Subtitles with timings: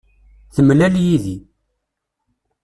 [0.55, 1.37] Temlal yid-i.